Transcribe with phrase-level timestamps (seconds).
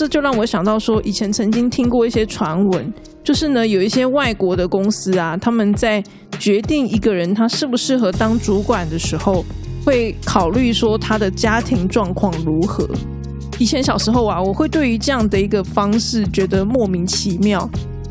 [0.00, 2.90] 这就让我想到说，以前曾经听过一些传闻，
[3.22, 6.02] 就是呢，有一些外国的公司啊，他们在
[6.38, 9.44] 决定一个人他适不适合当主管的时候，
[9.84, 12.88] 会考虑说他的家庭状况如何。
[13.58, 17.68] 以前小时候啊，我会对于这样的一个方式觉得莫名其妙，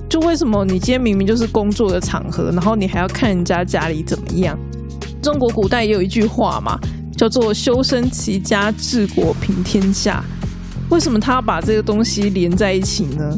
[0.08, 4.56] 就为什么你今天明明就是工作的场合，然后你还要看人家家里怎么样？
[5.24, 6.80] 中国古代也有一句话嘛，
[7.18, 10.24] 叫做“修身齐家治国平天下”。
[10.90, 13.38] 为什么他要把这个东西连在一起呢？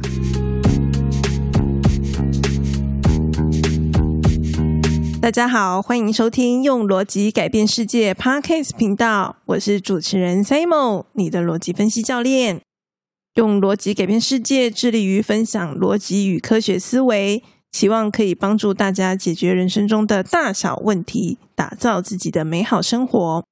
[5.21, 12.61] 大家好，欢迎收听《用逻辑改变世界》Podcast 频道，我是主持人 Simon，你的逻辑分析教练。
[13.35, 17.43] 用逻辑改变世界，致力于分享逻辑与科学思维，
[17.73, 23.43] 希望可以帮助大家解决人生中的大小问题，打造自己的美好生活。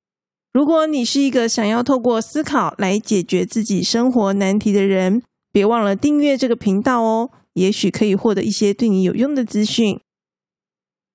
[0.51, 9.99] 如果你是一个想要透过思考来解决自己生活难题的人，别忘了订阅这个频道哦，也许可以获得一些对你有用的资讯。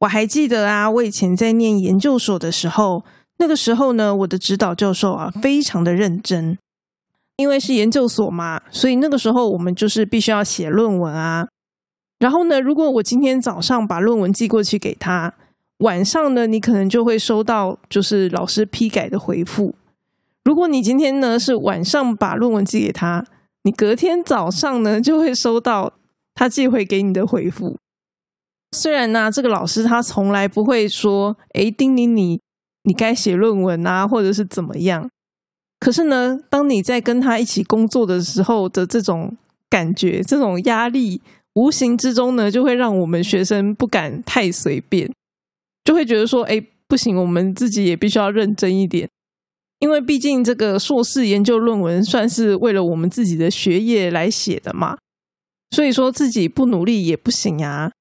[0.01, 3.05] 我还记得啊，我以前在念研究所的时候，
[3.39, 6.57] 那个时候呢，我的指导教授啊，非常的认真，
[7.37, 11.49] 因为是研究所嘛，所以那个时候我们就是必须要写论文啊。
[12.21, 15.35] 然后呢，如果我今天早上把论文寄过去给他。
[15.85, 19.75] 晚上呢，你可能就会收到就是老师批改的回复。
[20.43, 23.27] 如果你今天呢是晚上把论文寄给他，
[23.65, 25.93] 你隔天早上呢就会收到
[26.35, 27.77] 他寄回给你的回复。
[28.73, 32.41] 虽然呢，这个老师他从来不会说“哎，叮咛你，
[32.85, 35.11] 你该写论文啊，或者是怎么样”，
[35.79, 39.37] 可是呢，当你在跟他一起工作的时候的这种
[39.69, 41.21] 感觉、这种压力，
[41.55, 45.13] 无形之中呢，就会让我们学生不敢太随便。
[45.85, 49.09] 就会觉得说，哎，不行，我们自己也必须要认真一点，
[49.81, 54.97] 因为毕竟这个硕士研究论文算是为了我们自己的学业来写的嘛，
[55.71, 57.93] 所以说自己不努力也不行啊。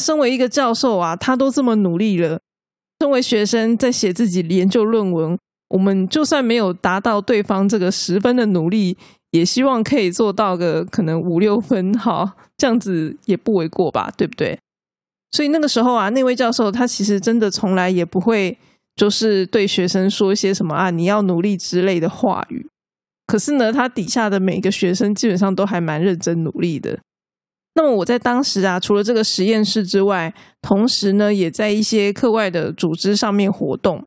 [0.00, 2.40] 身为一个教授啊，他都这么努力了，
[3.00, 5.36] 身为学生在写自己研究论文，
[5.70, 8.96] 我们就算没有达到对方这个十分的努力，
[9.32, 14.56] 也希望可以做到个可能五六分，好，这样子也不为过吧，对不对？
[15.30, 18.56] 所以那个时候啊，那位教授他其实真的从来也不会，
[18.96, 22.66] 就是对学生说一些什么啊，你要努力之类的话语。
[23.26, 26.98] 可是呢，他底下的每个学生基本上都还蛮认真努力的。
[27.74, 34.02] 那么我在当时啊，除了这个实验室之外，同时呢，也在一些课外的组织上面活动。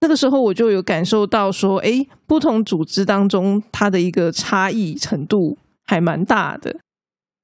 [0.00, 6.76] 那个时候我就有感受到说，哎，不同组织当中它的一个差异程度还蛮大的。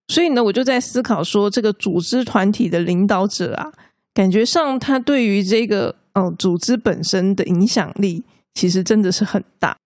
[0.09, 3.71] 所以呢，我就在思考说，这个组织团体的领导者啊，
[4.15, 8.25] 感觉上他对于这个嗯组织本身的影响力，
[8.55, 9.77] 其实真的是很大。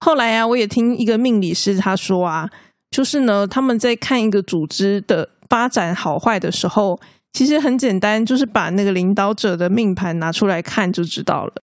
[0.00, 2.50] 后来啊，我也听一个命理师他说啊，
[2.90, 7.00] 就是呢，他们在看一个组织的发展好坏的时候，
[7.32, 11.54] 其实很简单，就是把那个领导者的命盘拿出来看就知道了。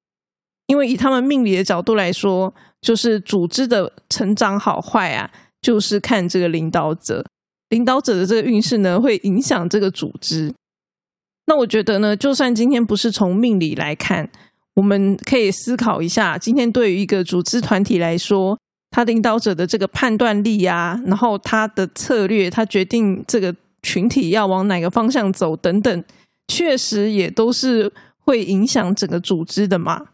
[0.66, 5.30] 因为以他们命理的角度来说，就是组织的成长好坏啊，
[5.62, 7.24] 就是看这个领导者。
[7.70, 10.54] 领导者的这个运势呢，会影响这个组织。
[11.46, 14.30] 那我觉得呢，就算今天不是从命理来看，
[14.76, 18.58] 我们可以思考一下，今天对于一个组织团体来说，
[18.92, 26.04] 他领导者的这个判断力啊，然后他的策略，他决定这个群体要往哪个方向走等等，
[26.48, 30.08] 确实也都是会影响整个组织的嘛。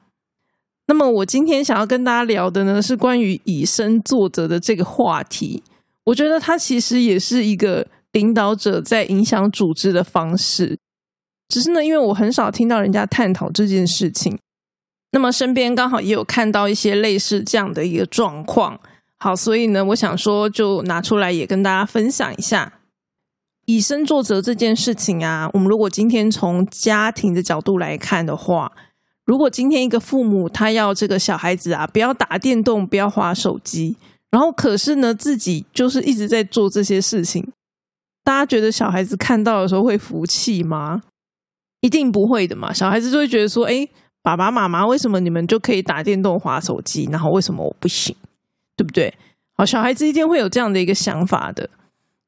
[0.87, 5.63] 那么我今天想要跟大家聊的呢，是关于以身作则的这个话题。
[6.05, 10.77] 我觉得他其实也是一个领导者在影响组织的方式，
[11.49, 14.39] 只是呢，因为我很少听到人家探讨这件事情，
[15.11, 18.79] 那么身边刚好也有看到一些类似这样的一个状况，
[19.17, 22.73] 好，所以呢，我想说就拿出来也跟大家分享一下
[23.65, 25.49] 以身作则这件事情啊。
[25.53, 28.71] 我们如果今天从家庭的角度来看的话，
[29.25, 33.97] 如果今天一个父母他要这个小孩子啊，不要打电动，不要划手机。
[34.35, 37.41] 然后，可是呢，自己就是一直在做这些事情。
[38.21, 41.01] 大家觉得小孩子看到的时候会服气吗？
[41.79, 42.73] 一定不会的嘛。
[42.73, 43.87] 小孩子就会觉得说：“哎，
[44.21, 48.13] 爸爸妈妈，为什么你们就可以打电动、划手机，然后为什么我不行？
[48.75, 49.13] 对不对？”
[49.55, 51.69] 好，小孩子一定会有这样的一个想法的。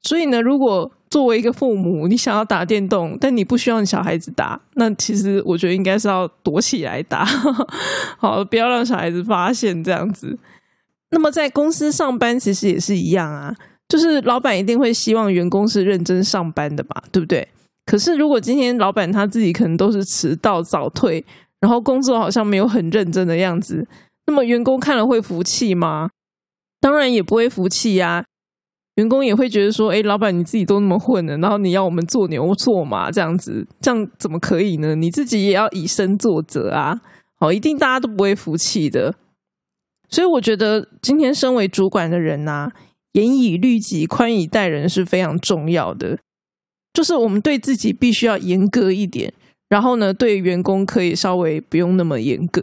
[0.02, 7.26] 所以呢，如果作为一个父母，你想要打电动，但你不需要你小孩子打，那其实我觉得应该是要躲起来打，
[8.18, 10.40] 好，不要让小孩子发现这样子。
[11.12, 13.56] 那么在公司上班其实也是一样啊，
[13.88, 17.48] 就是老板一定会希望员工是认真上班的嘛，对不对？
[17.86, 21.24] 可是如果今天老板他自己可能都是迟到早退，
[21.62, 23.88] 然后工作好像没有很认真的样子，
[24.26, 26.10] 那么员工看了会服气吗？
[26.82, 28.26] 当然也不会服气呀。
[28.96, 34.96] 员工也会觉得说：“哎，老板你自己都那么混了，然后你要我们做牛做马这样子，这样怎么可以呢？
[34.96, 37.00] 你自己也要以身作则啊！
[37.40, 39.14] 好，一定大家都不会服气的。
[40.10, 42.72] 所以我觉得今天身为主管的人呐，
[43.14, 46.20] 严以律己，宽以待人是非常重要的。
[46.94, 49.34] 就是我们对自己必须要严格一点，
[49.70, 52.62] 然后呢，对员工可以稍微不用那么严格。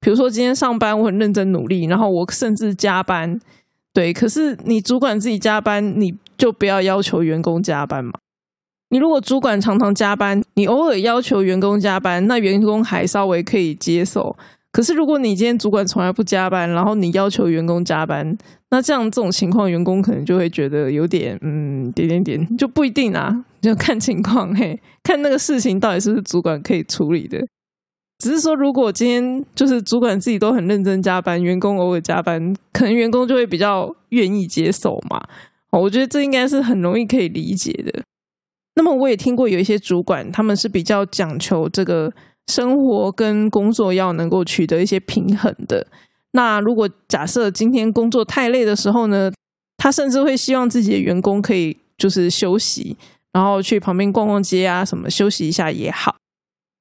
[0.00, 3.40] 比如说今天上班我很认真努力，然后我甚至加班。”
[3.94, 8.12] 对，可是你主管自己加班，你就不要要求员工加班嘛。
[8.90, 14.36] 你如果主管常常加班，你偶尔要求员工加班，那员工还稍微可以接受。
[14.76, 18.36] 可是如果你今天主管从来不加班，然后你要求员工加班，
[18.68, 27.42] 那这样这种情况，员工可能就会觉得有点嗯点点点，就不一定啊， 就看情况嘿，看那个事情到底是不是主管可以处理的。
[28.18, 35.18] 只是说，如果今天就是主管自己都很认真加班，员工偶尔加班，可能员工就会比较愿意接受嘛。
[35.70, 38.02] 我觉得这应该是很容易可以理解的。
[38.74, 42.12] 那么我也听过有一些主管，他们是比较讲求这个
[42.46, 45.86] 生活跟工作要能够取得一些平衡的。
[46.32, 49.32] 那如果假设今天工作太累的时候呢，
[49.76, 52.96] 他甚至会希望自己的员工可以就是休息，
[53.32, 56.14] 然后去旁边逛逛街啊，什么休息一下也好。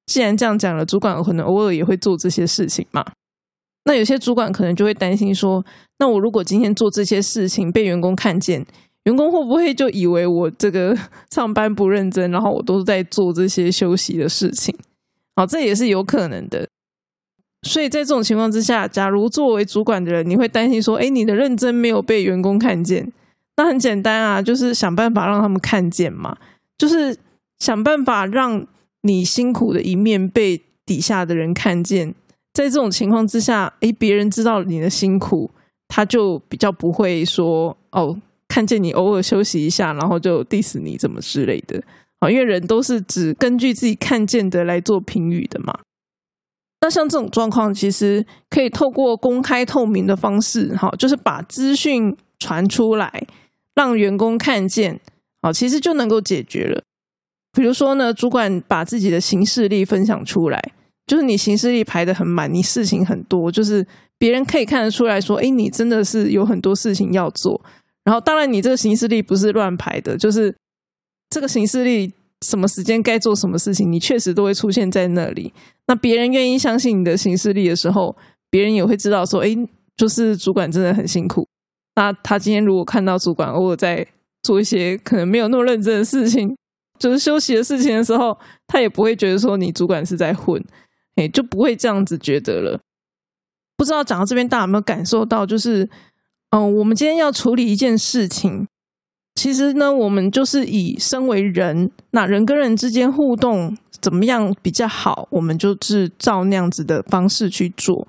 [0.06, 3.06] 既然这样讲了，主管可能偶尔也会做这些事情嘛。
[3.86, 5.64] 那有些主管可能就会担心说：，
[6.00, 8.66] 那我如果今天做这些事情被员工看见，
[9.06, 10.98] 员工会不会就以为我这个
[11.32, 14.76] 上班不认真，然后我都在做这些休息的事情？
[15.36, 16.68] 好，这也是有可能的。
[17.64, 23.12] 所以在这种情况之下，假如作为主管的人，你会担心说：，哎，你的认真没有被员工看见？
[23.58, 26.38] 那很简单啊，就是想办法让他们看见嘛，
[26.78, 27.18] 就是
[27.60, 28.68] 想办法让。
[29.08, 32.12] 你辛苦的一面被底下的人看见，
[32.52, 35.48] 在这种情况之下，诶，别人知道你的辛苦，
[35.88, 41.80] 他就比较不会说哦，看见你偶尔休息一下，然后就 diss 你怎么之类的
[42.30, 45.78] 因为人都是只根据自己看见的来做评语的嘛。
[46.82, 53.26] 那像这种状况，其实可以透过公开透明的方式，哈，就是把资讯传出来，
[53.74, 55.00] 让员工看见，
[55.42, 56.84] 好，其实就能够解决了。
[57.54, 60.62] 比如说呢，主管把自己的行事力分享出来，
[61.08, 63.86] 就是你行事力排的很满，你事情很多，就是
[64.20, 67.60] 别人可以看得出来说，哎，你真的是有很多事情要做。
[68.04, 70.56] 然后，当然你这个行事力不是乱排的，就是
[71.36, 72.14] 这个行事历
[72.46, 75.54] 什么时间该做什么事情，你确实都会出现在那里。
[75.86, 78.16] 那别人愿意相信你的行事历的时候，
[78.50, 79.54] 别人也会知道说，哎，
[79.98, 81.46] 就是主管真的很辛苦。
[81.98, 84.08] 那他今天如果看到主管偶尔在
[84.44, 86.56] 做一些可能没有那么认真的事情，
[86.98, 90.64] 就是休息的事情的时候，他也不会觉得说你主管是在混，
[91.16, 92.80] 哎，就不会这样子觉得了。
[93.76, 95.46] 不知道讲到这边，大家有没有感受到？
[95.46, 95.90] 就是，
[96.52, 98.66] 嗯，我们今天要处理一件事情，
[99.36, 108.08] 其实呢，我们就是以身为人，那人跟人之间互动怎么样比较好，我们就是照那样子的方式去做。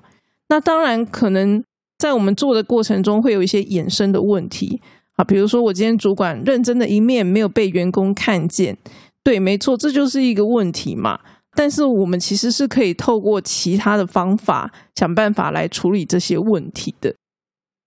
[0.49, 1.61] 那当然，可能
[1.97, 4.81] 在我们做的过程中，会有一些衍生的问题。
[5.17, 8.77] 啊，比如说我今天主管认真的一面没有被员工看见，
[9.23, 11.19] 对，没错，这就是一个问题嘛。
[11.55, 17.15] 但是我们其实是可以透过其他的方法想办法来处理这些问题的，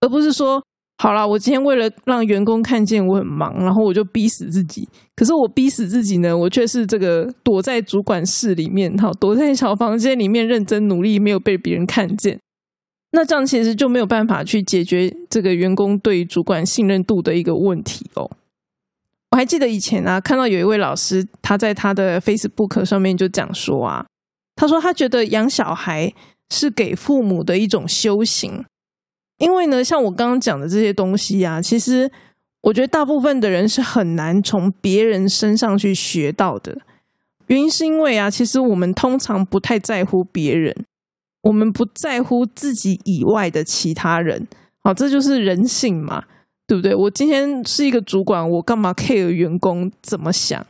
[0.01, 0.61] 而不是说，
[1.01, 4.87] 好了，我今天为了让员工看见我很忙，然后我就逼死自己。
[5.15, 12.39] 可是我逼死自己呢，我却是这个躲在主管室里面，哈，躲在小房间里面认真努力，没有被别人看见。
[13.13, 18.29] 那这样其实就没有办法去解决这个员工对主管信任度的一个问题哦。
[19.31, 24.05] 我还记得以前啊，看到有一位老师，他在他的 Facebook 上面就讲说啊，
[24.55, 26.13] 他说他觉得养小孩
[26.51, 28.63] 是给父母的一种修行，
[29.41, 32.09] 因为呢，像我刚刚讲的这些东西啊，其实
[32.61, 36.77] 我觉得大部分的人是很难从别人身上去学到的。
[37.47, 40.73] 原因是因为啊，其实我们通常不太在乎别人。
[41.41, 44.47] 我们不在乎自己以外的其他人，
[44.83, 46.23] 好，这就是人性嘛，
[46.67, 46.93] 对不对？
[46.93, 50.63] 我今天是一个主管，我干嘛 care 员工怎么想？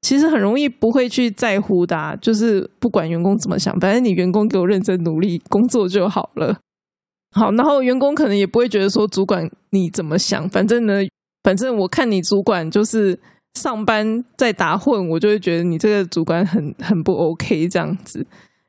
[0.00, 6.58] 其实很容易不会去在乎的，就是不管员工怎么想，反正你员工给我认真努力工作就好了。
[7.36, 11.02] 好，然后员工可能也不会觉得说主管你怎么想，反正呢，
[11.42, 13.18] 反正我看你主管就是
[13.52, 18.26] 上班在打混，我就会觉得你这个主管很很不 OK 这样子。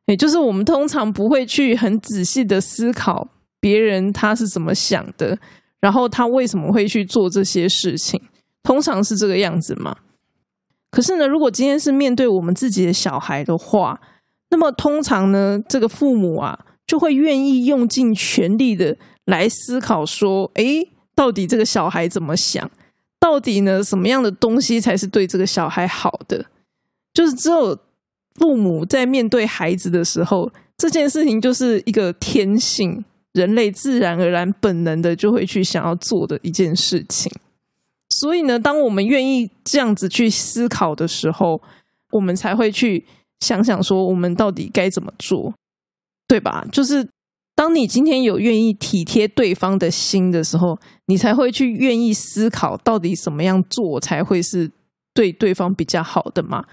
[0.08, 3.28] 也就是我们通常不会去很仔细的思考
[3.62, 5.38] 别人他是怎么想的，
[5.80, 8.22] 然后他为什么会去做这些事情，
[8.64, 9.96] 通常是这个样子嘛。
[10.92, 14.00] 可是呢，如果今天是面对我们自己的小孩的话，
[14.50, 22.72] 那么通常呢，这个父母啊就会愿意用尽全力的来思考说，诶，到底这个小孩怎么想？
[23.20, 26.46] 到底呢，什么样的东西才是对这个小孩好的？
[27.14, 27.78] 就是只有
[28.36, 33.04] 父母在面对孩子的时候，这件事情就是一个天性，
[33.34, 37.32] 人类自然而然本能的就会去想要做的一件事情。
[38.10, 41.62] 所以呢，当我们愿意这样子去思考的时候，
[42.12, 43.04] 我们才会去
[43.40, 45.54] 想想说，我们到底该怎么做，
[46.28, 46.66] 对吧？
[46.72, 47.08] 就是
[47.56, 54.70] 当你今天有愿意体贴对方的心的时候，你才会去愿意思考，到底怎么样做才会是
[55.14, 56.66] 对对方比较好的嘛？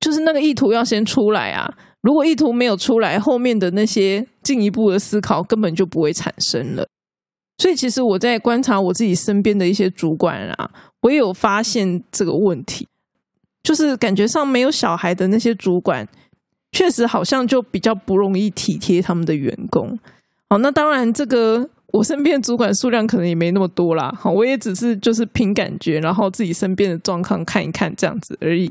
[0.00, 1.76] 就是那个意图要先出来啊！
[2.02, 6.86] 如果意图没有出来，后面的那些进一步的思考根本就不会产生了。
[7.56, 10.70] 所以，其实我在观察我自己身边的一些主管啊，
[11.00, 12.86] 我也有发现这个问题，
[13.62, 16.06] 就是感觉上没有小孩的那些主管，
[16.74, 19.96] 确实好像就比较不容易体贴他们的员工。
[20.50, 24.12] 好，那当然，这个我身边主管数量可能也没那么多啦。
[24.20, 28.70] 好，我也只是就是凭感觉，然后自己身边的状况看一看这样子而已。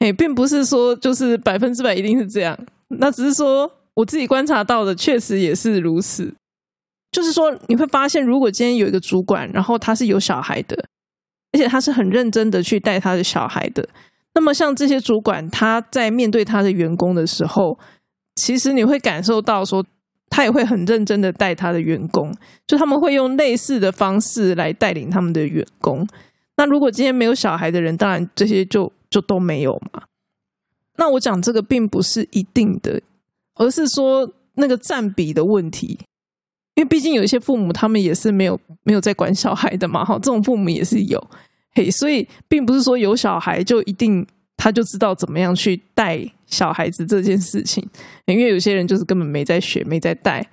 [0.00, 6.34] 哎，并不是说就是百分之百一定是这样，那只是说我自己观察到的，确实也是如此。
[7.12, 10.76] 就是说，你会发现，如果今天有一个主管，然后他是有小孩的，
[11.52, 13.88] 而且他是很认真的去带他的小孩的，
[14.36, 17.78] 那么像这些主管，他在面对他的员工的时候，
[18.34, 19.82] 其实你会感受到说，
[20.28, 22.30] 他也会很认真的带他的员工，
[22.66, 26.06] 就他们会用类似的方式来带领他们的员工。
[26.58, 30.02] 那如果今天没有小孩的人，当然这些就就都没有嘛。
[30.98, 33.00] 那我讲这个并不是一定的，
[33.54, 35.98] 而是说那个占比的问题。
[36.74, 41.18] 因为毕竟有一些父母，他们也是没有没有在管小孩的嘛，哈，这种父母也是有，
[41.90, 47.86] 所以并不是说有小孩就一定他就知道怎么样去带小孩子这件事情，
[48.26, 50.46] 因为有些人就是根本没在学，没在带。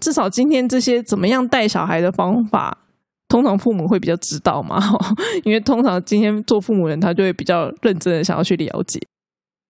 [0.00, 2.76] 至少今天这些怎么样带小孩的方法，
[3.28, 4.80] 通常父母会比较知道嘛，
[5.44, 8.98] 因为通常今天做父母人，他就会比较认真的想要去了解。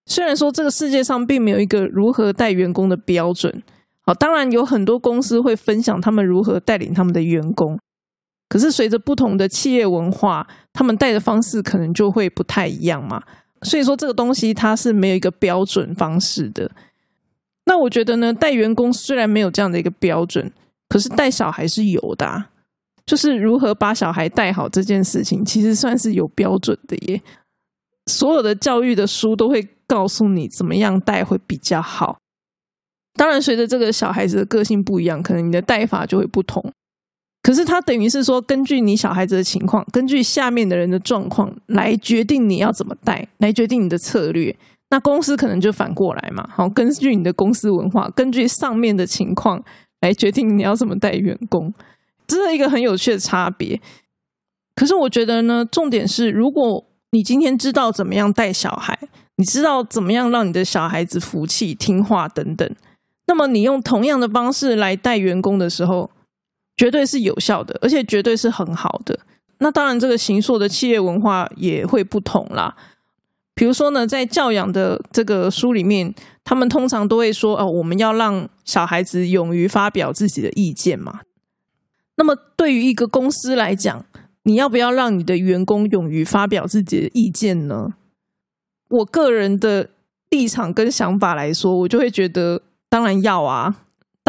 [0.06, 3.62] 虽然说这个世界上并没有一个如何带员工的标准。
[4.02, 7.78] 好当然有很多公司会分享他们如何带领他们的员工，
[8.50, 13.23] 可是随着不同的企业文化，他们带的方式可能就会不太一样嘛。
[13.62, 16.69] 所以说这个东西它是没有一个标准方式的。
[17.66, 20.50] 那我觉得呢，带员工虽然没有这样的一个标准，
[20.88, 22.47] 可是带小孩是有的，
[23.07, 27.23] 就是如何把小孩带好这件事情，其实算是有标准的耶。
[28.07, 32.19] 所有的教育的书都会告诉你怎么样带会比较好。
[33.14, 36.73] 当然，随着这个小孩子的个性不一样，可能你的带法就会不同。
[37.42, 44.54] 可是，他等于是说，根据你小孩子的情况，根据下面的人的状况来决定你要怎么带，来决定你的策略。
[44.90, 49.62] 那公司可能就反过来嘛，好，根据你的公司文化，根据上面的情况
[50.00, 51.73] 来决定你要怎么带员工，
[52.26, 53.80] 这是一个很有趣的差别。
[54.75, 58.99] 可是，我觉得呢，重点是，如果你今天知道怎么样带小孩，
[59.37, 62.68] 你知道怎么样让你的小孩子服气、听话等等。
[63.26, 66.11] 那么你用同样的方式来带员工的时候，
[66.80, 69.20] 绝对是有效的，而且绝对是很好的。
[69.58, 72.75] 那当然，这个行硕的企业文化也会不同啦。
[73.54, 81.20] 比如说呢，在教养的这个书里面，他们通常都会说：“哦，我们要让小孩子勇于发表自己的意见嘛。”
[82.16, 84.06] 那么，对于一个公司来讲，
[84.44, 87.92] 你要不要让你的员工勇于发表自己的意见呢？
[88.88, 89.90] 我个人的
[90.30, 92.62] 立场跟想法来说，我就会觉得。
[92.88, 93.76] 当然要啊，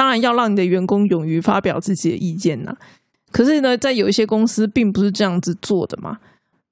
[0.01, 2.75] 当然要让你的员工勇于发表自己的意见呐。
[3.31, 6.17] 可是呢，在有一些公司并不是这样子做的嘛。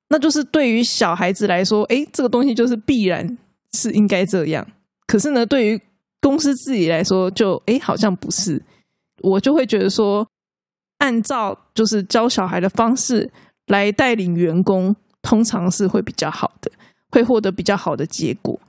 [0.08, 3.38] 那就是对于小孩子来说，哎，这个东西就是必然
[3.74, 4.68] 是应该这样。
[5.06, 5.80] 可是呢，对于
[6.20, 8.60] 公司自己来说，就哎好像不是。
[9.22, 10.28] 我就会觉得说，
[10.98, 13.30] 按照就是教小孩的方式
[13.68, 16.72] 来带领员工，通常是会比较好的，
[17.12, 18.60] 会获得比较好的结果。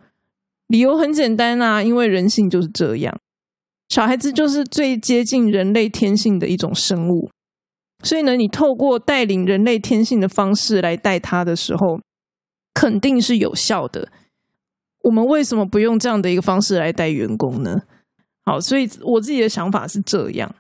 [0.67, 3.19] 理由很简单啊，因为人性就是这样，
[3.90, 7.28] 小孩子就是最接近人类天性的一种生物，
[8.02, 12.00] 所以呢，你透过带领人类天性的方式来带他的时候，
[12.73, 14.09] 肯定是有效的。
[15.02, 17.82] 我们为什么不用这样的一个方式来带员工呢？
[18.47, 20.54] 好，所以我自己的想法是这样。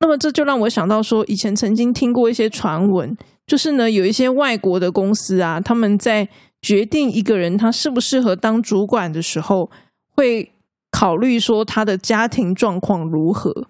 [0.00, 3.16] 那么这就让我想到说，以前曾经听过一些传闻，
[3.46, 6.28] 就是呢，有一些外国的公司啊，他们在。
[6.62, 9.70] 决定一个人他适不适合当主管的时候，
[10.14, 10.52] 会
[10.90, 13.68] 考虑说他的家庭状况如何。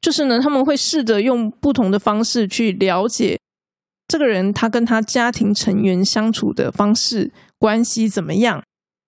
[0.00, 3.40] 就是呢，他们会试着用不同的方式去了解
[4.06, 8.62] 这个人他跟他家庭成员相处的方式关系怎么样，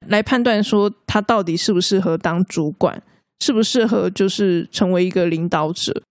[0.09, 3.01] 来判断说他到底适不适合当主管，
[3.41, 6.03] 适不适合就是成为一个领导者。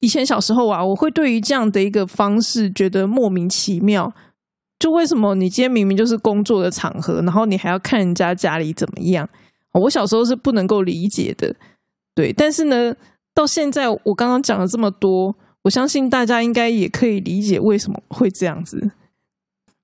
[0.00, 4.14] 以前小时候啊，我会对于这样的一个方式觉得莫名其妙。
[4.78, 9.28] 就为什么你今天明明就是工作的场合，然后你还要看人家家里怎么样？
[9.80, 11.54] 我小时候是不能够理解的，
[12.14, 12.32] 对。
[12.32, 12.94] 但是呢，
[13.34, 18.92] 到现在我刚刚讲了这么多，我相信大家应该也可以理解为什么会这样子。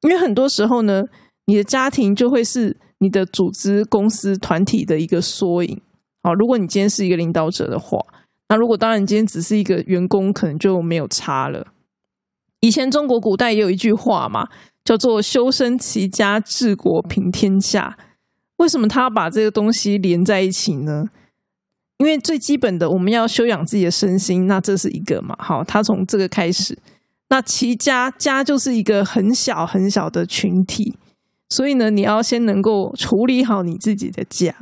[0.02, 1.04] 因为很多时候呢，
[1.46, 5.80] 你的家庭就会是你的组织、公司、团体的一个缩影。
[6.22, 7.98] 好，如果你今天是一个领导者的话，
[8.48, 11.66] 那如果当然你今天只是一个员工，可能就没有差了。
[12.60, 14.48] 以前中国古代也有一句话嘛。
[14.82, 17.98] 叫做修身齐家治国平天下。
[18.60, 21.04] 为什么他要把这个东西连在一起呢？
[21.96, 25.34] 因为最基本的，我们要修养自己的身心，那这是一个嘛。
[25.38, 26.78] 好，他从这个开始。
[27.30, 30.94] 那齐家家就是一个很小很小的群体，
[31.48, 34.54] 所以呢，你要先能够处理好你自己的家，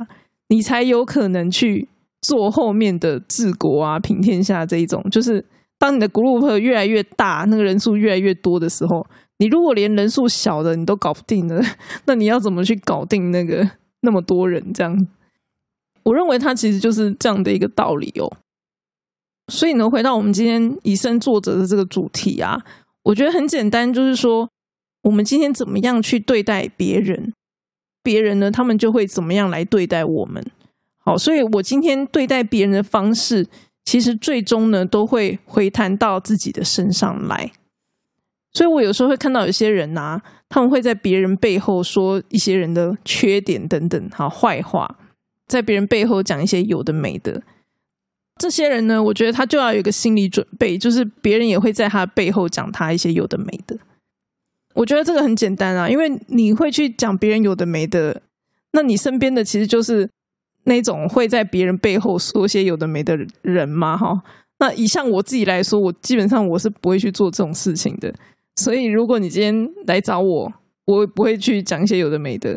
[0.47, 1.87] 你才有可能去
[2.21, 5.03] 做后面的治国啊、平天下这一种。
[5.11, 5.43] 就是
[5.77, 9.05] 当你的 group 越来越大，那个人数越来越多的时候。
[9.41, 11.63] 你如果连人数小的你都搞不定了，
[12.05, 13.65] 那你要怎么去搞定那个
[14.01, 14.73] 那么多人？
[14.73, 15.07] 这样，
[16.03, 18.31] 我认为它其实就是这样的一个道理哦。
[19.47, 22.63] 所以呢，回到我们今天以身作则的这个主题啊，
[23.03, 24.49] 我觉得很简单，就是说
[25.01, 27.33] 我们今天怎么样去对待别人，
[28.03, 30.45] 别人呢，他们就会怎么样来对待我们。
[30.97, 33.47] 好，所以我今天对待别人的方式，
[33.85, 37.51] 其实最终呢，都会回弹到自己的身上来。
[38.53, 44.97] 所以我有时候会看到有些人呐，他们会在别人背后说一些人的缺点等等，好坏话，
[45.47, 47.41] 在别人背后讲一些有的没的。
[48.37, 53.77] 这些人呢，我觉得他就要有一个心理准备，就是别人也会在他背后讲他一些有的没的。
[54.73, 58.21] 我觉得这个很简单啊，因为你会去讲别人有的没的，
[58.71, 60.09] 那你身边的其实就是
[60.63, 64.23] 那种会在别人背后说些有的没的人嘛，哈。
[64.59, 68.13] 那以像我自己来说，我基本上我是不会去做这种事情的。
[68.59, 70.53] 所以，如果你今天来找我，
[70.85, 72.53] 我不会去讲一些有的没的，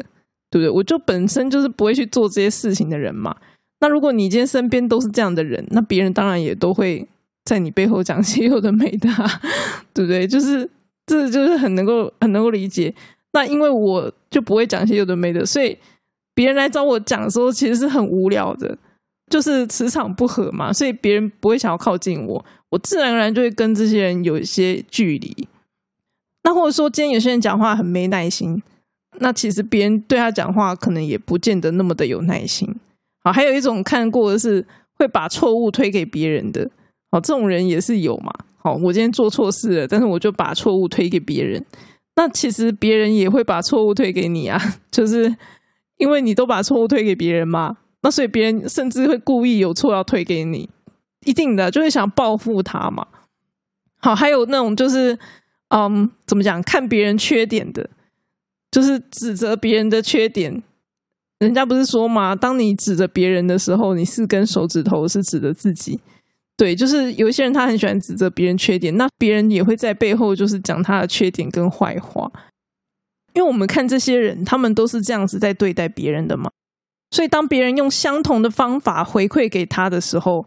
[0.51, 0.69] 对不对？
[0.69, 3.37] 我就本身就是不会去做这些事情的人嘛。
[3.81, 7.07] 那如果你今天身边都是这样的人，那别人当然也都会
[7.45, 9.09] 在你背后讲些有的没的，
[9.95, 10.27] 对不对？
[10.27, 10.69] 就是
[11.07, 12.95] 这就是很能够很能够理解。
[13.33, 15.77] 那因为我就不会讲些有的没的，所以
[16.35, 18.77] 别人来找我讲的时候，其实是很无聊的，
[19.31, 25.49] 就是磁场不合嘛，所以别人不会想要靠近我，我自然而然就会跟这些人有一些距离。
[26.45, 28.61] 那或者说，今天有些人讲话很没耐心，
[29.19, 32.69] 那其实别人对他讲话可能也不见得那么的有耐心。
[33.23, 36.69] 好，还有一种看过的是会把错误推给别人的，
[37.13, 38.33] 好，这种人也是有嘛。
[38.57, 41.65] 好，我今天做错事了，但是我就把错误推给别人，
[42.17, 45.33] 那其实别人也会把错误推给你啊， 就是
[45.99, 50.69] 因为你都把错误推给别人嘛，那所以别人甚至会故意有错要推给你，
[51.25, 53.07] 一定的就会想报复他嘛。
[54.01, 55.17] 好，还有那种就是。
[55.75, 56.63] 嗯，怎么讲？
[56.63, 57.89] 看别人缺点的，
[58.71, 60.63] 就是指责别人的缺点。
[61.39, 62.37] 人家不是说吗？
[62.37, 65.99] 当你指着别人的时候，你四根手指头是指着自己。
[66.57, 72.31] 对，就是有一些人他很喜欢指责别人缺点，那别人也会在背后就是讲他的缺点跟坏话。
[73.33, 76.51] 因为我们看这些人，他们都是这样子在对待别人的嘛。
[77.11, 80.47] 所以当别人用相同的方法回馈给他的时候，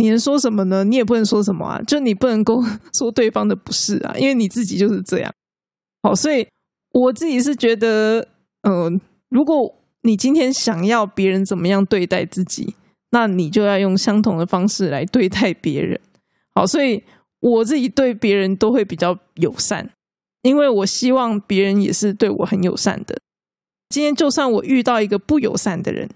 [0.00, 0.82] 你能说什么呢？
[0.82, 5.30] 你也不能说什么啊，就你不能够说对方的不是啊，因为你自己就是这样。
[6.02, 6.48] 好，所以
[6.92, 8.26] 我自己是觉得，
[8.62, 12.74] 嗯，如果你今天想要别人怎么样对待自己，
[13.10, 16.00] 那你就要用相同的方式来对待别人。
[16.54, 17.04] 好，所以
[17.40, 19.90] 我自己对别人都会比较友善，
[20.40, 23.20] 因为我希望别人也是对我很友善的。
[23.90, 26.08] 今天就算我遇到一个不友善的人，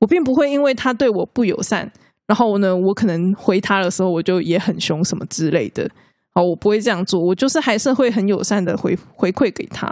[0.00, 1.92] 我并不会因为他对我不友善。
[2.32, 5.86] 然后呢，我可能回他的时候，我就也很凶什么之类的。
[6.30, 9.86] 好，我不会这样做，我就是还是会很友善的回回馈给他。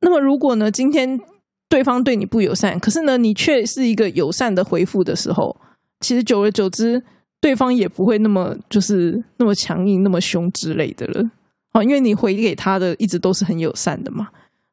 [0.00, 1.20] 那么，如果呢，今天
[1.68, 5.56] 对方对你不友善，可是呢，你却是一个友善的回复的时候，
[6.00, 7.00] 其实久而久之，
[7.40, 11.30] 对方也不会那么就是那么强硬、那么凶之类的了。
[11.72, 14.26] 哦，因为你回给他的一直都是很友善的嘛。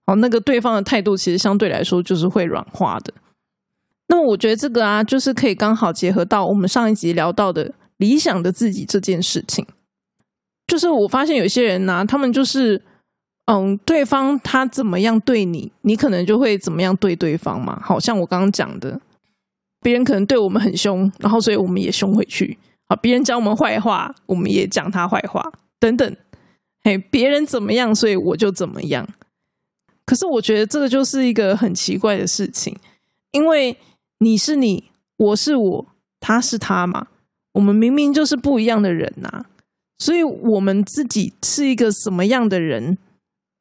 [0.08, 3.14] 哦，那个对方的态度其实相对来说就是会软化的。
[4.08, 9.66] 那么我觉得这个啊，就是可以刚好结合到我们上一集聊到的理想的自己这件事情。
[10.68, 12.82] 就是我发现有些人呢，他们就是，
[13.46, 17.80] 嗯，对方他怎么样对你，你可能就会怎么样对对方嘛。
[17.84, 19.00] 好像我刚刚讲的，
[19.82, 22.58] 别人可能对我们很凶，然后所以我们也凶回去。
[22.88, 26.16] 啊，别人讲我们坏话，我们也讲他坏话，等等。
[26.84, 29.08] 嘿，别人怎么样，所以我就怎么样。
[30.06, 32.78] 可是我觉得这个就是一个很奇怪的事情，
[33.32, 33.76] 因为。
[34.20, 35.88] 你是你，我是我，
[36.20, 37.08] 他是他嘛？
[37.54, 39.46] 我们明明就是不一样的人呐，
[39.98, 42.98] 所以我们自己是一个什么样的人，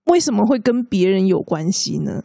[0.06, 2.24] 为什么会跟别人有关系呢？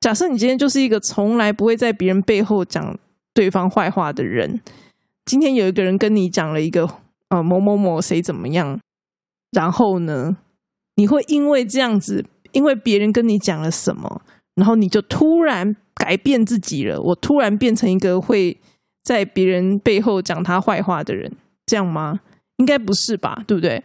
[0.00, 2.96] 假设你今天就是一个从来不会在别人背后讲
[3.34, 4.60] 对方坏话的人，
[5.24, 6.88] 今天有一个人跟你讲了一个
[7.30, 8.80] 呃某某某谁怎么样，
[9.50, 10.36] 然后呢，
[10.94, 14.22] 你会因为这样子，因为别人跟你讲了什么，
[14.58, 18.58] 然后你就突然改变自己了，我突然变成一个会
[19.04, 21.30] 在别人背后讲他坏话的人，
[21.64, 22.20] 这样吗？
[22.56, 23.84] 应该不是吧，对不对？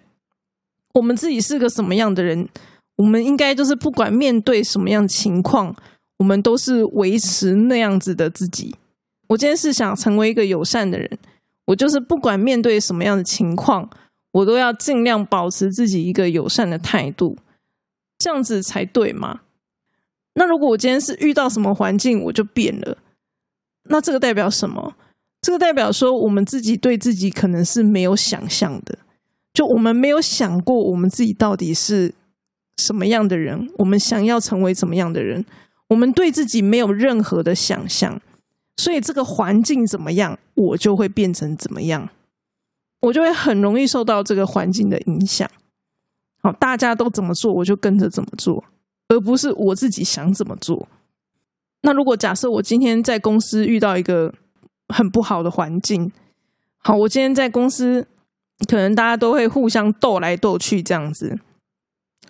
[0.96, 2.50] 我们自己是个什么样的人，
[2.96, 5.76] 我们应该就是不管面对什么样的情况。
[6.18, 8.74] 我们都是维持那样子的自己。
[9.28, 11.10] 我今天是想成为一个友善的人，
[11.66, 13.90] 我就是不管面对什么样的情况，
[14.32, 17.36] 我都要尽量保持自己一个友善的态度，
[18.18, 19.42] 这样子才对嘛。
[20.36, 22.98] 那如果我今天是遇到什么环境我就变了，
[23.89, 24.96] 那这个代表什么？
[25.41, 28.98] 这个代表说我们自己对自己可能是没有想象的，
[29.54, 32.13] 就我们没有想过我们自己到底是
[32.78, 35.46] 什么样的人，我们想要成为什么样的人。
[35.89, 38.19] 我们对自己没有任何的想象，
[38.78, 42.10] 所以这个环境怎么样，我就会变成怎么样，
[43.02, 45.48] 我就会很容易受到这个环境的影响。
[46.41, 48.63] 好，大家都怎么做，我就跟着怎么做，
[49.13, 50.88] 而不是我自己想怎么做。
[51.82, 54.34] 那如果假设我今天在公司遇到一个
[54.89, 56.12] 很不好的环境，
[56.80, 58.08] 好，我今天在公司
[58.67, 61.38] 可能大家都会互相斗来斗去这样子。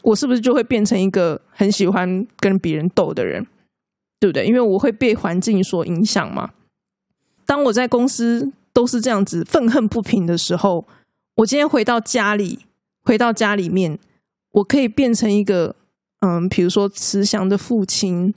[0.01, 3.47] 我是不是就会变成一个很喜欢跟别人斗的人，
[4.19, 4.45] 对不对？
[4.45, 6.51] 因为我会被环境所影响嘛。
[7.45, 10.85] 当我在公司都是这样子愤恨不平的时候，
[11.35, 12.65] 我今天回到家里，
[13.03, 13.97] 回到家里面，
[14.51, 15.75] 我可以变成一个
[16.25, 18.33] 嗯，比如说慈祥的父亲，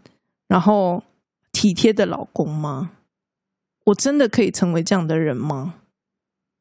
[0.49, 1.05] 然后
[1.53, 2.90] 体贴的老公吗？
[3.85, 5.77] 我真的可以成为这样的人吗？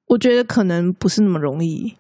[0.10, 1.96] 我觉得可能不是那么容易。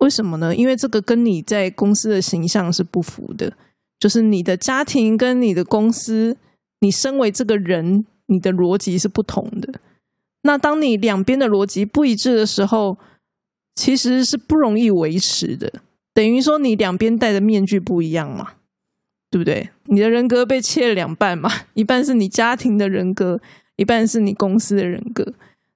[0.00, 0.54] 为什么呢？
[0.54, 3.56] 因为这个跟你在公司的形象是不符的，
[3.98, 6.36] 就是你的家庭跟你的公司，
[6.80, 9.80] 你身为这个人，你的逻辑是不同的。
[10.42, 12.98] 那当你两边的逻辑不一致的时候，
[13.74, 15.80] 其实是不容易维持的。
[16.16, 18.52] 等于说你两边戴的面具不一样嘛，
[19.30, 19.68] 对不对？
[19.84, 23.38] 你的人格被切了两半嘛， 一半是你家庭的人格，
[23.76, 25.34] 一半是你公司的人格。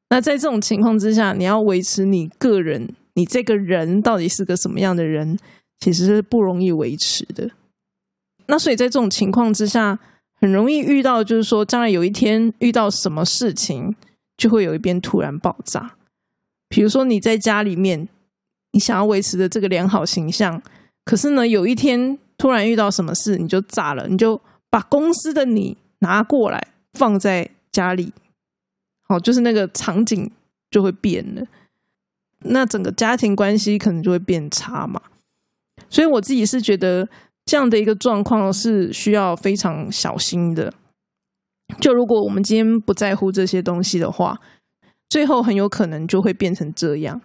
[0.08, 2.94] 那在这种情况之下，你要维持你个人。
[3.14, 5.38] 你这个人到底是个什么样的人，
[5.78, 7.50] 其实是不容易维持的。
[8.46, 9.98] 那所以在这种情况之下，
[10.40, 13.94] 很容易遇到，就是说，将来有一天遇到什么事情，
[14.38, 15.96] 就会有一边突然爆炸。
[16.68, 18.08] 比如说你在家里面，
[18.72, 20.62] 你想要维持的这个良好形象，
[21.04, 28.12] 可是呢，有一天突然遇到什么事，你就炸了，你就把公司的你拿过来放在家里，
[29.08, 30.30] 好，就是那个场景
[30.70, 31.44] 就会变了。
[32.42, 35.02] 那整个家庭关系可能就会变差嘛，
[35.88, 37.08] 所以我自己是觉得
[37.44, 40.72] 这样的一个状况是需要非常小心的。
[41.80, 44.40] 就如果我们今天不在乎这些东西的话，
[45.08, 47.20] 最后很有可能就会变成这样。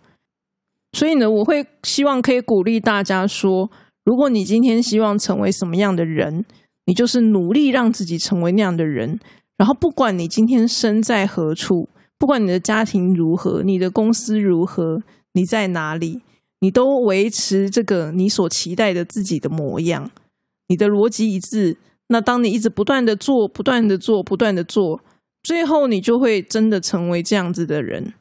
[0.96, 3.70] 所以呢，我会希望可以鼓励大家说，
[4.06, 6.46] 如果你今天希望成为什么样的人，
[6.86, 9.20] 你就是努力让自己成为那样的人，
[9.58, 11.90] 然后不管你今天身在何处。
[12.18, 15.04] 不管你的家庭如何，你的公司如何，
[15.34, 16.22] 你在哪里，
[16.62, 20.10] 你都维持这个你所期待的自己的模样，
[20.70, 21.76] 你的逻辑一致。
[22.08, 25.02] 那当你一直不断的做，不断的做，不断的做，
[25.44, 28.14] 最后你就会真的成为这样子的人。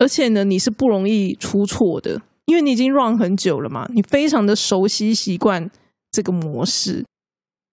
[0.00, 5.70] 而且呢，你是不容易出错的，因为你已经 run 很久了嘛，你非常的熟悉习惯
[6.10, 7.04] 这个模式。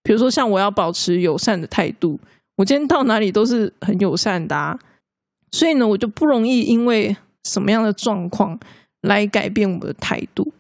[0.04, 2.20] 比如说，像我要保持友善的态度，
[2.58, 4.78] 我今天到哪里都是很友善的啊。
[5.52, 8.60] 所以呢，我就不容易因为什么样的状况
[9.02, 10.52] 来改变我的态度。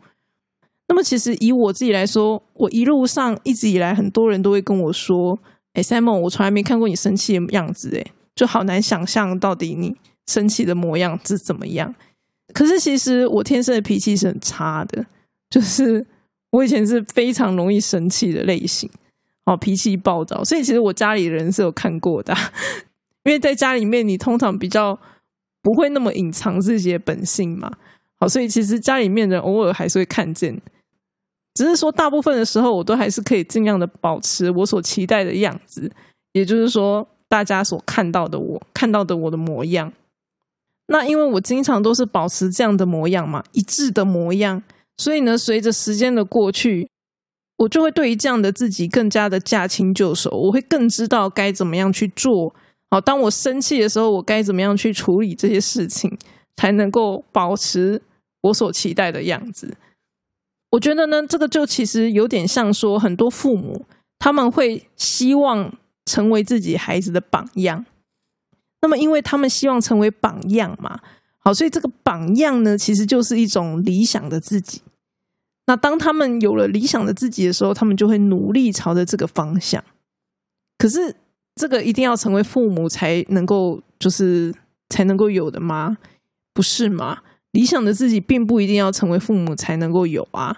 [0.88, 5.38] 那么，其实以我自己来说，我一路上一直以来，很多人都会跟我说
[5.75, 9.93] ：“哎，Simon，我从来没看过你生气的样子，哎，就好难想象到底你
[10.28, 11.94] 生气的模样是怎么样。”
[12.54, 15.06] 可是，其实我天生的脾气是很差的，
[15.50, 16.06] 就是
[16.52, 18.90] 我以前是非常容易生气的类型，
[19.46, 20.42] 哦，脾气暴躁。
[20.44, 22.34] 所以，其实我家里人是有看过的。
[23.26, 24.98] 因为在家里面，你通常比较
[25.62, 27.70] 不会那么隐藏自己的本性嘛，
[28.18, 30.58] 好，所以其实家里面人偶尔还是会看见，
[31.54, 35.92] 只是说大部分的时候，我都还是可以尽量的保持我所期待的样子，
[36.32, 39.92] 也就是说，大家所看到的我看到的我的模样。
[40.88, 44.62] 那因为我经常都是保持这样的模样嘛，一致的模样，
[44.97, 46.89] 所以呢，随着时间的过去，
[47.58, 52.56] 我就会对于这样的自己更加的驾轻就熟，我会更知道该怎么样去做。
[52.89, 56.17] 好，当我生气的时候，我该怎么样去处理这些事情？
[56.60, 58.02] 才能够保持
[58.41, 59.78] 我所期待的样子。
[60.71, 63.86] 我觉得呢，这个就其实有点像说，很多父母
[64.17, 65.71] 他们会希望
[66.06, 67.86] 成为自己孩子的榜样。
[68.82, 71.00] 那么，因为他们希望成为榜样嘛，
[71.40, 74.82] 好，所以这个榜样呢，其实就是一种理想的自己。
[75.66, 79.84] 那当他们有了理想的自己的时候，他们就会努力朝着这个方向。
[80.78, 81.16] 可是，
[81.56, 84.54] 这个一定要成为父母才能够，就是
[84.90, 85.98] 才能够有的吗？
[86.54, 87.20] 不是吗？
[87.52, 90.56] 理想的自己并不一定要成为父母才能够有啊。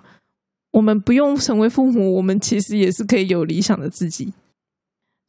[0.72, 4.34] 我们不用成为父母，我们其实也是可以有理想的自己。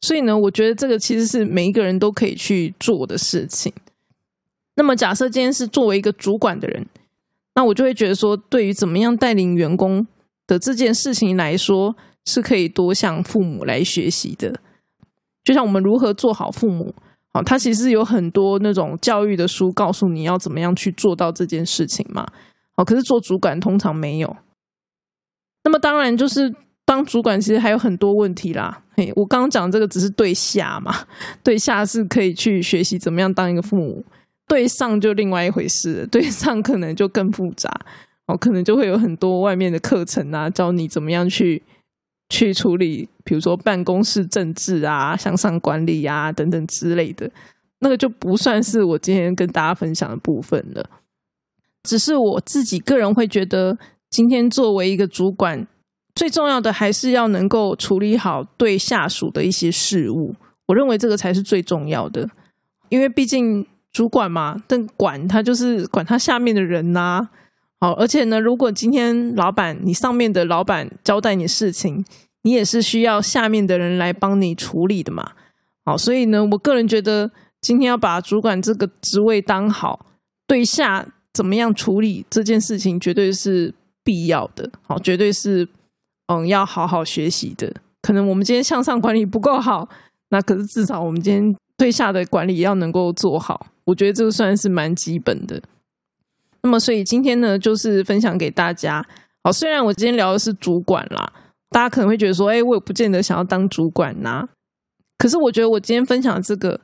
[0.01, 3.71] 所以呢，我觉得这个其实是每一个人都可以去做的事情。
[4.75, 6.87] 那么，假设今天是作为一个主管的人，
[7.53, 10.07] 那我就会觉得说，对于怎么样带领员工
[10.47, 14.59] 的这件事情来说，是可以多向父母来学习的。
[15.43, 16.95] 就像我们如何做好父母，
[17.31, 22.25] 好，他其实有很多那种教育的书，告诉你要怎么样去做到这件事情嘛。
[22.75, 24.35] 好，可是做主管通常没有。
[25.63, 26.55] 那么，当然就是。
[26.91, 28.83] 当主管其实还有很多问题啦。
[28.97, 30.93] 嘿，我刚刚讲这个只是对下嘛，
[31.41, 34.03] 对下是可以去学习怎么样当一个父母，
[34.45, 37.71] 对上就另外一回事，对上可能就更复杂
[38.27, 41.63] 哦，可能就会有很多外面的课程啊，教你怎么样去
[42.27, 47.31] 去处理，比如说办公室政治啊、向上管理啊等等之类的，
[47.79, 50.85] 那个就不算是我今天跟大家分享的部分了。
[51.83, 53.77] 只是我自己个人会觉得，
[54.09, 55.65] 今天作为一个主管。
[56.13, 60.35] 最重要的还是要能够处理好对下属的一些事务，
[60.67, 62.29] 我认为这个才是最重要的。
[62.89, 67.29] 因为毕竟主管嘛，但管他就是管他下面的人呐。
[67.79, 72.03] 好，而且呢，如果今天老板你上面的老板交代你事情，
[72.43, 75.31] 你也是需要下面的人来帮你处理的嘛。
[75.85, 80.05] 好，所以呢，我个人觉得今天要把主管这个职位当好，
[80.45, 84.69] 对下怎么样处理这件事情，绝对是必要的。
[84.83, 85.67] 好，绝对是。
[86.27, 87.73] 嗯，要好好学习的。
[88.01, 89.87] 可能我们今天向上管理不够好，
[90.29, 93.67] 那可是至少我们今天对下的管理要能够做好。
[93.83, 95.61] 我觉得这个算是蛮基本的。
[96.63, 99.05] 那么，所以今天呢，就是分享给大家。
[99.43, 101.31] 好，虽然我今天聊的是主管啦，
[101.69, 104.47] 大家可能会觉得说，哎，我也不见得想要当主管呐。
[105.17, 106.81] 可是，我觉得我今天分享这个，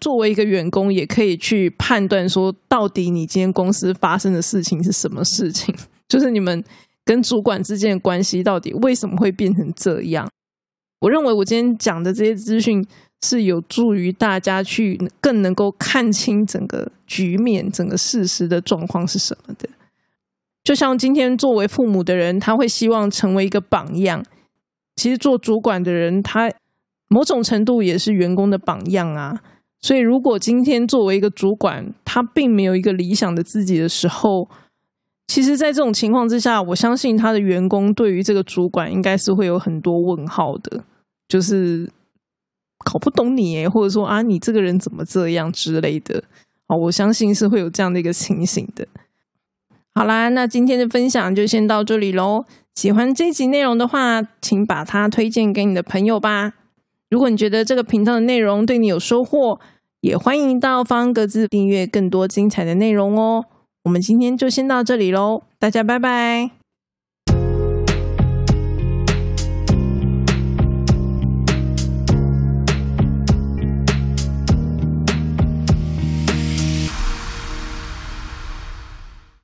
[0.00, 5.74] 作为一个员工，也可以去判断说，到底你今天公司发生的事情是什么事情，
[6.08, 6.64] 就是你们。
[7.08, 10.28] 跟主管之间的关系到底为什么会变成这样？
[11.00, 12.86] 我认为我今天讲的这些资讯
[13.22, 19.66] 是有助于大家去更能够看清整个局面、整个事实的状况是什么的。
[20.62, 24.20] 就像今天作为父母的人，他会希望成为一个榜样；
[24.96, 26.52] 其实做主管的人，他
[27.08, 29.40] 某种程度也是员工的榜样啊。
[29.80, 34.46] 所以，如果今天作为一个主管，他并没有一个理想的自己的时候，
[35.28, 40.82] 其实，在这种情况之下，我相信他的员工对于这个主管应该是会有很多问号的，
[41.28, 41.88] 就是
[42.84, 46.24] 搞不懂你，或者说啊，你这个人怎么这样之类的。
[46.66, 48.88] 哦，我相信是会有这样的一个情形的。
[49.94, 52.46] 好啦，那今天的分享就先到这里喽。
[52.74, 56.54] 喜欢这集内容的话，请把它推荐给你的朋友吧。
[57.10, 59.60] 如果你觉得这个频道的内容对你有收获，
[60.00, 63.44] 也欢迎到方格子订阅更多精彩的内容哦。
[63.88, 66.57] 我们今天就先到这里喽，大家拜拜。